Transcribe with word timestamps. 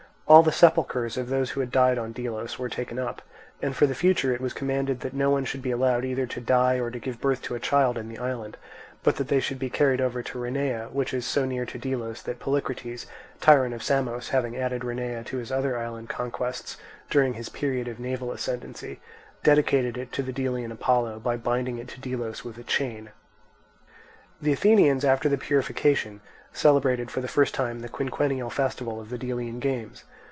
All 0.27 0.43
the 0.43 0.51
sepulchres 0.53 1.17
of 1.17 1.27
those 1.27 1.53
that 1.55 1.59
had 1.59 1.71
died 1.73 1.97
in 1.97 2.13
Delos 2.13 2.57
were 2.57 2.69
taken 2.69 2.97
up, 2.97 3.21
and 3.61 3.75
for 3.75 3.85
the 3.85 3.93
future 3.93 4.33
it 4.33 4.39
was 4.39 4.53
commanded 4.53 5.01
that 5.01 5.13
no 5.13 5.29
one 5.29 5.43
should 5.43 5.61
be 5.61 5.71
allowed 5.71 6.05
either 6.05 6.25
to 6.27 6.39
die 6.39 6.79
or 6.79 6.89
to 6.89 6.99
give 6.99 7.19
birth 7.19 7.41
to 7.41 7.55
a 7.55 7.59
child 7.59 7.97
in 7.97 8.07
the 8.07 8.17
island; 8.17 8.55
but 9.03 9.17
that 9.17 9.27
they 9.27 9.41
should 9.41 9.59
be 9.59 9.69
carried 9.69 9.99
over 9.99 10.23
to 10.23 10.39
Rhenea, 10.39 10.87
which 10.93 11.13
is 11.13 11.25
so 11.25 11.43
near 11.43 11.65
to 11.65 11.77
Delos 11.77 12.21
that 12.21 12.39
Polycrates, 12.39 13.07
tyrant 13.41 13.73
of 13.75 13.83
Samos, 13.83 14.29
having 14.29 14.55
added 14.55 14.85
Rhenea 14.85 15.25
to 15.25 15.35
his 15.37 15.51
other 15.51 15.77
island 15.77 16.07
conquests 16.07 16.77
during 17.09 17.33
his 17.33 17.49
period 17.49 17.89
of 17.89 17.99
naval 17.99 18.31
ascendancy, 18.31 19.01
dedicated 19.43 19.97
it 19.97 20.13
to 20.13 20.23
the 20.23 20.31
Delian 20.31 20.71
Apollo 20.71 21.19
by 21.19 21.35
binding 21.35 21.77
it 21.77 21.89
to 21.89 21.99
Delos 21.99 22.45
with 22.45 22.57
a 22.57 22.63
chain. 22.63 23.09
The 24.41 24.53
Athenians, 24.53 25.03
after 25.03 25.27
the 25.27 25.37
purification, 25.37 26.21
celebrated, 26.53 27.11
for 27.11 27.19
the 27.19 27.27
first 27.27 27.53
time, 27.53 27.81
the 27.81 27.89
quinquennial 27.89 28.49
festival 28.49 29.01
of 29.01 29.09
the 29.09 29.17
Delian 29.17 29.59
games. 29.59 30.05